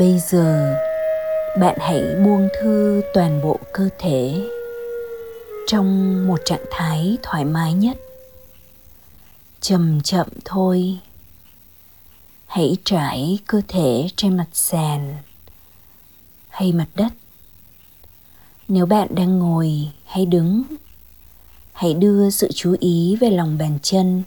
[0.00, 0.76] bây giờ,
[1.58, 4.48] bạn hãy buông thư toàn bộ cơ thể
[5.66, 7.96] trong một trạng thái thoải mái nhất.
[9.60, 10.98] Chậm chậm thôi.
[12.46, 15.16] Hãy trải cơ thể trên mặt sàn
[16.48, 17.12] hay mặt đất.
[18.68, 19.70] Nếu bạn đang ngồi
[20.04, 20.62] hay đứng,
[21.72, 24.22] hãy đưa sự chú ý về lòng bàn chân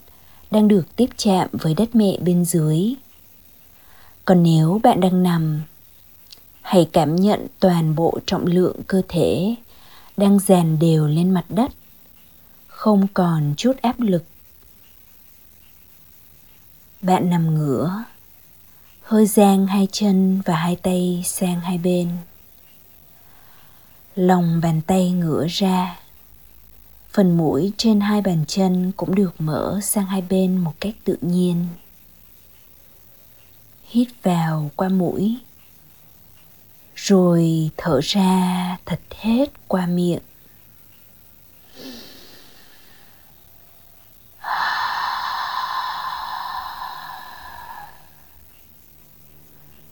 [0.51, 2.95] đang được tiếp chạm với đất mẹ bên dưới
[4.25, 5.61] còn nếu bạn đang nằm,
[6.61, 9.55] hãy cảm nhận toàn bộ trọng lượng cơ thể
[10.17, 11.71] đang dàn đều lên mặt đất,
[12.67, 14.23] không còn chút áp lực.
[17.01, 18.03] Bạn nằm ngửa,
[19.01, 22.09] hơi dang hai chân và hai tay sang hai bên.
[24.15, 25.99] Lòng bàn tay ngửa ra,
[27.11, 31.17] phần mũi trên hai bàn chân cũng được mở sang hai bên một cách tự
[31.21, 31.65] nhiên
[33.93, 35.37] hít vào qua mũi
[36.95, 40.21] rồi thở ra thật hết qua miệng.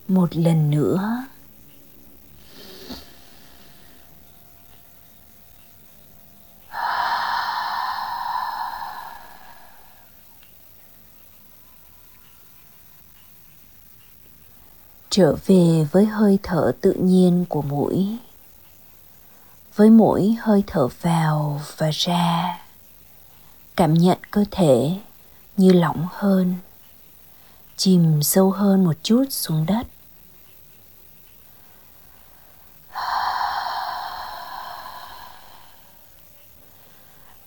[0.07, 1.20] Một lần nữa
[15.11, 18.17] trở về với hơi thở tự nhiên của mũi.
[19.75, 22.57] Với mỗi hơi thở vào và ra,
[23.75, 24.97] cảm nhận cơ thể
[25.57, 26.55] như lỏng hơn,
[27.77, 29.87] chìm sâu hơn một chút xuống đất.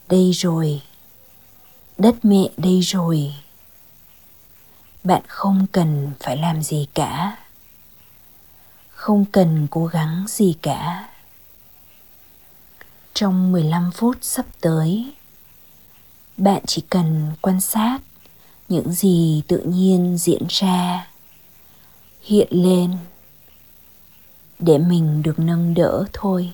[0.09, 0.83] Đây rồi,
[1.99, 3.35] đất mẹ đây rồi.
[5.05, 7.37] Bạn không cần phải làm gì cả
[9.05, 11.09] không cần cố gắng gì cả.
[13.15, 15.13] Trong 15 phút sắp tới,
[16.37, 17.99] bạn chỉ cần quan sát
[18.69, 21.09] những gì tự nhiên diễn ra,
[22.23, 22.97] hiện lên
[24.59, 26.53] để mình được nâng đỡ thôi.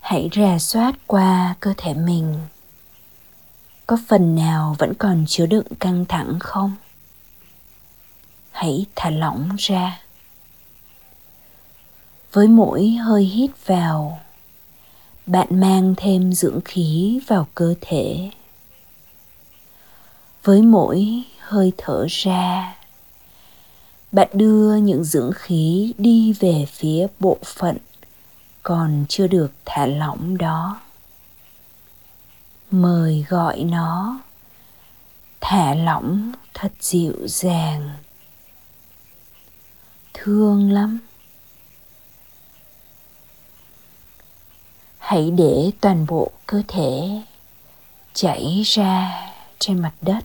[0.00, 2.38] Hãy rà soát qua cơ thể mình.
[3.86, 6.76] Có phần nào vẫn còn chứa đựng căng thẳng không?
[8.50, 10.00] Hãy thả lỏng ra.
[12.32, 14.20] Với mỗi hơi hít vào,
[15.26, 18.30] bạn mang thêm dưỡng khí vào cơ thể.
[20.44, 22.76] Với mỗi hơi thở ra,
[24.12, 27.76] bạn đưa những dưỡng khí đi về phía bộ phận
[28.62, 30.80] còn chưa được thả lỏng đó.
[32.70, 34.20] Mời gọi nó
[35.40, 37.90] thả lỏng thật dịu dàng
[40.22, 40.98] thương lắm.
[44.98, 47.22] Hãy để toàn bộ cơ thể
[48.14, 49.22] chảy ra
[49.58, 50.24] trên mặt đất.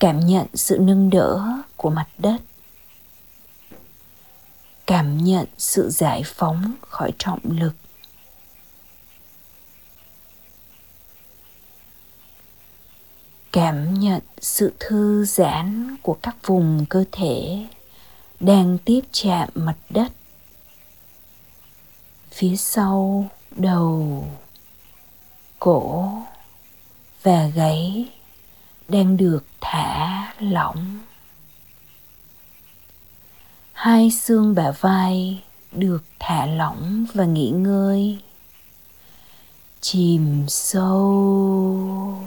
[0.00, 1.42] Cảm nhận sự nâng đỡ
[1.76, 2.36] của mặt đất.
[4.86, 7.72] Cảm nhận sự giải phóng khỏi trọng lực.
[13.52, 17.66] Cảm nhận sự thư giãn của các vùng cơ thể
[18.42, 20.12] đang tiếp chạm mặt đất.
[22.30, 24.24] Phía sau đầu
[25.58, 26.12] cổ
[27.22, 28.08] và gáy
[28.88, 30.98] đang được thả lỏng.
[33.72, 35.42] Hai xương bả vai
[35.72, 38.18] được thả lỏng và nghỉ ngơi.
[39.80, 42.18] Chìm sâu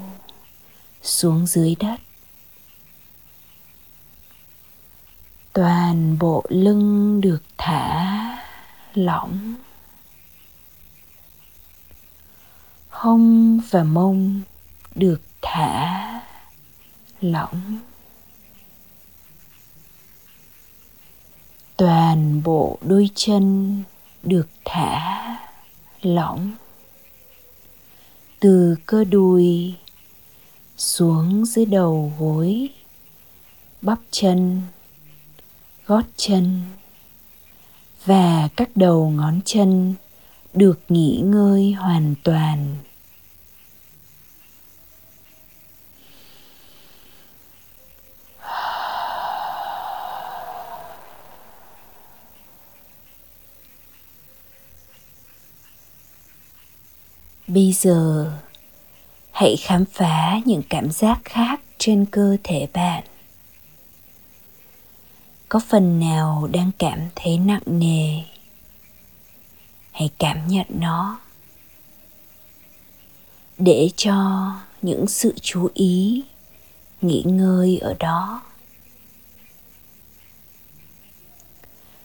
[1.02, 2.00] xuống dưới đất
[5.56, 8.38] toàn bộ lưng được thả
[8.94, 9.56] lỏng.
[12.90, 14.42] Hông và mông
[14.96, 16.22] được thả
[17.22, 17.80] lỏng.
[21.78, 23.84] Toàn bộ đôi chân
[24.24, 25.22] được thả
[26.02, 26.52] lỏng.
[28.40, 29.76] Từ cơ đùi
[30.78, 32.70] xuống dưới đầu gối,
[33.82, 34.62] bắp chân
[35.88, 36.62] gót chân
[38.06, 39.96] và các đầu ngón chân
[40.54, 42.76] được nghỉ ngơi hoàn toàn.
[57.48, 58.32] Bây giờ,
[59.32, 63.04] hãy khám phá những cảm giác khác trên cơ thể bạn
[65.56, 68.22] có phần nào đang cảm thấy nặng nề?
[69.92, 71.20] Hãy cảm nhận nó.
[73.58, 76.24] Để cho những sự chú ý
[77.02, 78.42] nghỉ ngơi ở đó.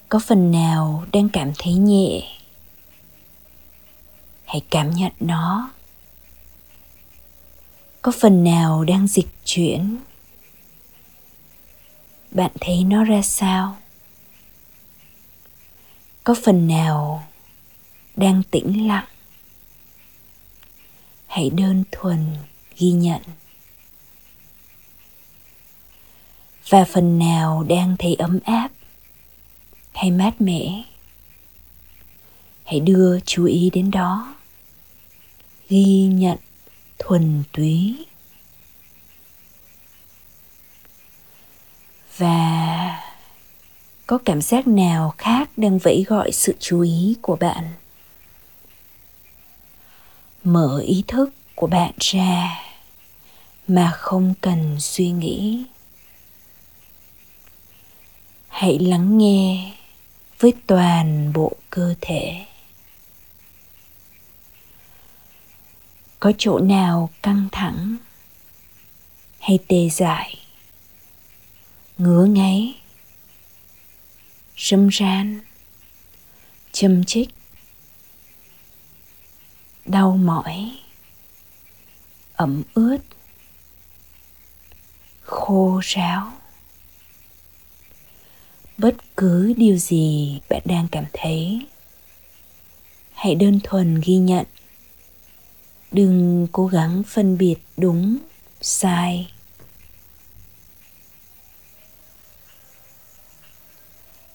[0.08, 2.23] Có phần nào đang cảm thấy nhẹ?
[4.44, 5.70] Hãy cảm nhận nó.
[8.03, 9.96] Có phần nào đang dịch chuyển?
[12.31, 13.77] Bạn thấy nó ra sao?
[16.25, 17.29] Có phần nào
[18.17, 19.05] đang tĩnh lặng?
[21.27, 22.37] Hãy đơn thuần
[22.79, 23.23] ghi nhận.
[26.69, 28.69] Và phần nào đang thấy ấm áp
[29.93, 30.82] hay mát mẻ?
[32.65, 34.35] Hãy đưa chú ý đến đó.
[35.69, 36.38] Ghi nhận
[36.99, 38.06] thuần túy.
[42.20, 43.02] Và
[44.06, 47.72] có cảm giác nào khác đang vẫy gọi sự chú ý của bạn?
[50.44, 52.62] Mở ý thức của bạn ra
[53.69, 55.64] mà không cần suy nghĩ.
[58.49, 59.72] Hãy lắng nghe
[60.38, 62.46] với toàn bộ cơ thể.
[66.20, 67.96] Có chỗ nào căng thẳng
[69.38, 70.50] hay tê dại?
[72.00, 72.75] Ngứa ngáy.
[74.56, 75.41] Râm ran,
[76.73, 77.29] châm chích,
[79.85, 80.79] đau mỏi,
[82.32, 82.99] ẩm ướt,
[85.20, 86.32] khô ráo.
[88.79, 91.67] Bất cứ điều gì bạn đang cảm thấy,
[93.12, 94.46] hãy đơn thuần ghi nhận.
[95.93, 98.19] Đừng cố gắng phân biệt đúng,
[98.61, 99.31] sai.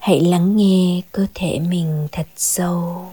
[0.05, 3.11] Hãy lắng nghe cơ thể mình thật sâu.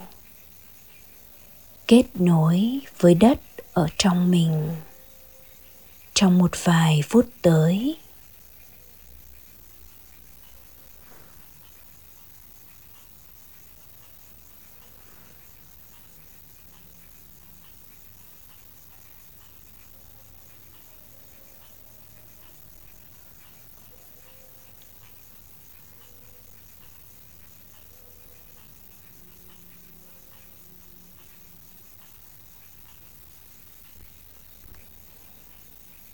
[1.87, 3.39] Kết nối với đất
[3.73, 4.69] ở trong mình.
[6.13, 7.95] Trong một vài phút tới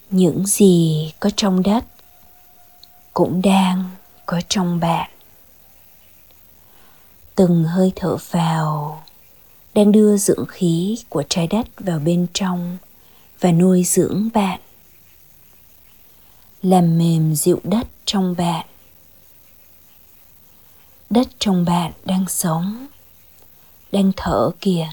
[0.09, 1.85] những gì có trong đất
[3.13, 3.89] cũng đang
[4.25, 5.09] có trong bạn.
[7.35, 9.03] Từng hơi thở vào
[9.73, 12.77] đang đưa dưỡng khí của trái đất vào bên trong
[13.39, 14.59] và nuôi dưỡng bạn.
[16.61, 18.65] Làm mềm dịu đất trong bạn.
[21.09, 22.87] Đất trong bạn đang sống,
[23.91, 24.89] đang thở kìa.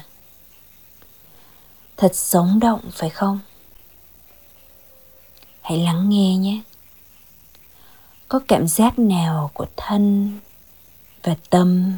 [1.97, 3.39] Thật sống động phải không?
[5.67, 6.61] Hãy lắng nghe nhé.
[8.27, 10.39] Có cảm giác nào của thân
[11.23, 11.93] và tâm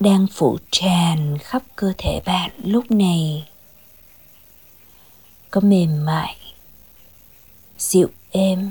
[0.00, 3.48] đang phủ tràn khắp cơ thể bạn lúc này?
[5.50, 6.36] Có mềm mại,
[7.78, 8.70] dịu êm,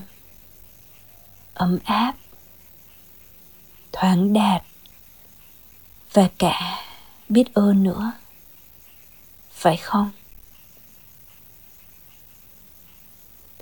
[1.54, 2.14] ấm áp,
[3.92, 4.64] thoáng đạt
[6.14, 6.86] và cả
[7.30, 8.12] biết ơn nữa.
[9.52, 10.12] Phải không?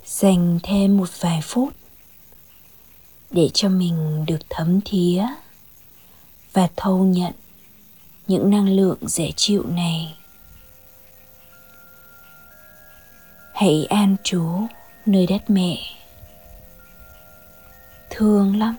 [0.08, 1.72] Dành thêm một vài phút
[3.30, 5.26] để cho mình được thấm thía
[6.52, 7.32] và thâu nhận
[8.26, 10.16] những năng lượng dễ chịu này.
[13.54, 14.44] Hãy an trú
[15.06, 15.76] nơi đất mẹ.
[18.10, 18.76] Thương lắm.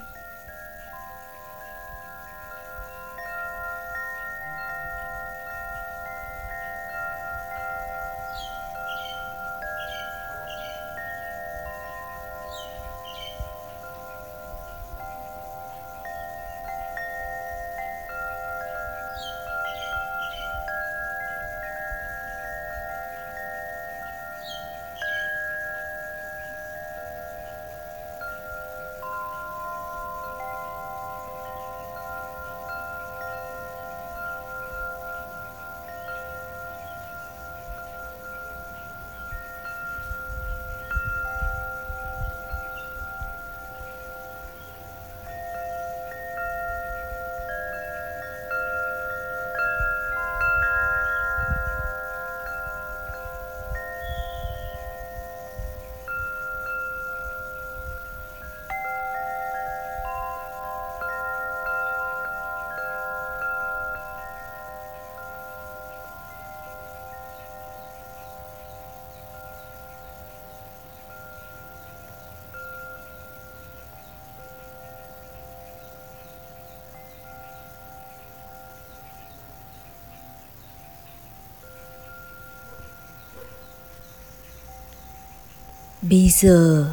[86.10, 86.86] Bây giờ,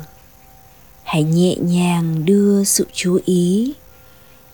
[1.05, 3.73] hãy nhẹ nhàng đưa sự chú ý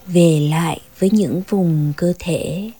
[0.06, 2.70] về lại với những vùng cơ thể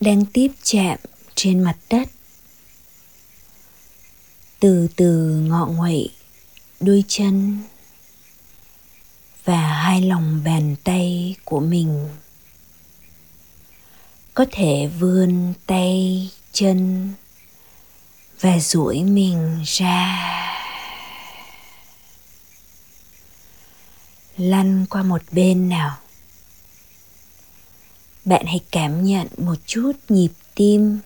[0.00, 0.98] đang tiếp chạm
[1.34, 2.08] trên mặt đất.
[4.60, 6.10] Từ từ ngọ nguậy
[6.80, 7.58] đôi chân
[9.44, 12.08] và hai lòng bàn tay của mình.
[14.34, 17.08] Có thể vươn tay, chân
[18.40, 20.47] và duỗi mình ra.
[24.38, 25.96] Lăn qua một bên nào.
[28.24, 30.98] Bạn hãy cảm nhận một chút nhịp tim,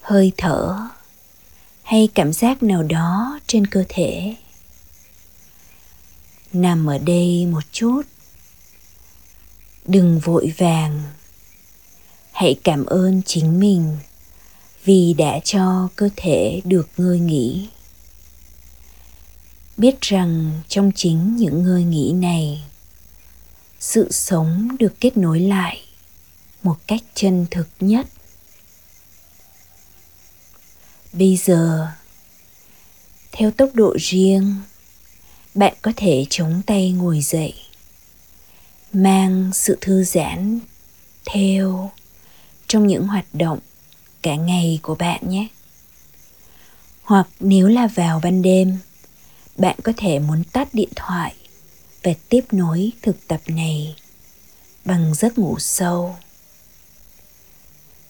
[0.00, 0.88] hơi thở
[1.82, 4.34] hay cảm giác nào đó trên cơ thể.
[6.52, 8.02] Nằm ở đây một chút.
[9.84, 11.02] Đừng vội vàng.
[12.32, 13.96] Hãy cảm ơn chính mình
[14.84, 17.68] vì đã cho cơ thể được ngơi nghỉ
[19.76, 22.64] biết rằng trong chính những ngơi nghỉ này,
[23.80, 25.80] sự sống được kết nối lại
[26.62, 28.06] một cách chân thực nhất.
[31.12, 31.88] Bây giờ,
[33.32, 34.54] theo tốc độ riêng,
[35.54, 37.54] bạn có thể chống tay ngồi dậy,
[38.92, 40.60] mang sự thư giãn
[41.24, 41.90] theo
[42.66, 43.58] trong những hoạt động
[44.22, 45.48] cả ngày của bạn nhé.
[47.02, 48.78] Hoặc nếu là vào ban đêm
[49.56, 51.34] bạn có thể muốn tắt điện thoại
[52.02, 53.96] và tiếp nối thực tập này
[54.84, 56.16] bằng giấc ngủ sâu.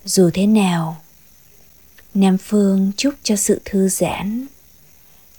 [0.05, 1.03] Dù thế nào,
[2.15, 4.47] nam phương chúc cho sự thư giãn,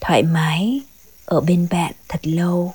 [0.01, 0.81] thoải mái
[1.25, 2.73] ở bên bạn thật lâu.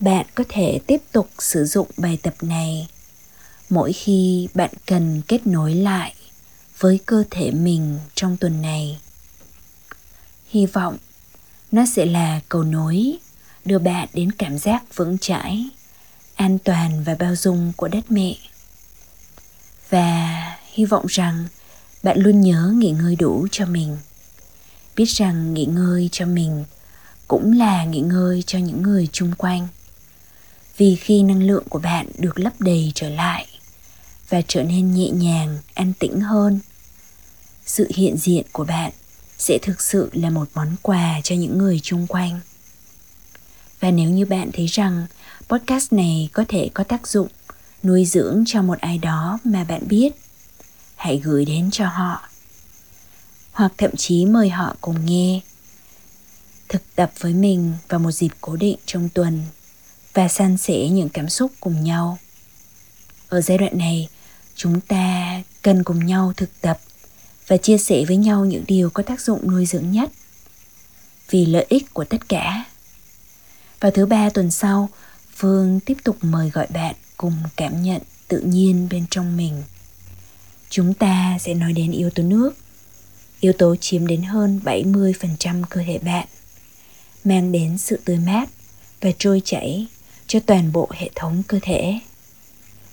[0.00, 2.88] Bạn có thể tiếp tục sử dụng bài tập này
[3.70, 6.14] mỗi khi bạn cần kết nối lại
[6.78, 8.98] với cơ thể mình trong tuần này
[10.50, 10.96] hy vọng
[11.72, 13.18] nó sẽ là cầu nối
[13.64, 15.68] đưa bạn đến cảm giác vững chãi,
[16.34, 18.34] an toàn và bao dung của đất mẹ.
[19.90, 20.40] Và
[20.72, 21.46] hy vọng rằng
[22.02, 23.98] bạn luôn nhớ nghỉ ngơi đủ cho mình.
[24.96, 26.64] Biết rằng nghỉ ngơi cho mình
[27.28, 29.68] cũng là nghỉ ngơi cho những người chung quanh.
[30.76, 33.46] Vì khi năng lượng của bạn được lấp đầy trở lại
[34.28, 36.60] và trở nên nhẹ nhàng, an tĩnh hơn,
[37.66, 38.92] sự hiện diện của bạn
[39.40, 42.40] sẽ thực sự là một món quà cho những người chung quanh.
[43.80, 45.06] Và nếu như bạn thấy rằng
[45.48, 47.28] podcast này có thể có tác dụng
[47.82, 50.12] nuôi dưỡng cho một ai đó mà bạn biết,
[50.96, 52.28] hãy gửi đến cho họ.
[53.52, 55.40] Hoặc thậm chí mời họ cùng nghe,
[56.68, 59.42] thực tập với mình vào một dịp cố định trong tuần
[60.14, 62.18] và san sẻ những cảm xúc cùng nhau.
[63.28, 64.08] Ở giai đoạn này,
[64.54, 66.78] chúng ta cần cùng nhau thực tập
[67.50, 70.10] và chia sẻ với nhau những điều có tác dụng nuôi dưỡng nhất
[71.30, 72.64] vì lợi ích của tất cả.
[73.80, 74.88] Vào thứ ba, tuần sau,
[75.36, 79.62] phương tiếp tục mời gọi bạn cùng cảm nhận tự nhiên bên trong mình.
[80.70, 82.50] Chúng ta sẽ nói đến yếu tố nước.
[83.40, 86.26] Yếu tố chiếm đến hơn 70% cơ thể bạn,
[87.24, 88.48] mang đến sự tươi mát
[89.00, 89.86] và trôi chảy
[90.26, 91.98] cho toàn bộ hệ thống cơ thể.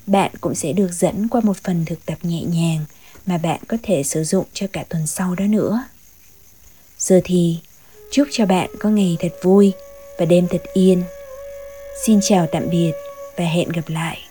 [0.07, 2.85] Bạn cũng sẽ được dẫn qua một phần thực tập nhẹ nhàng
[3.27, 5.83] mà bạn có thể sử dụng cho cả tuần sau đó nữa.
[6.97, 7.57] Giờ thì,
[8.11, 9.73] chúc cho bạn có ngày thật vui
[10.19, 11.03] và đêm thật yên.
[12.05, 12.91] Xin chào tạm biệt
[13.37, 14.26] và hẹn gặp lại.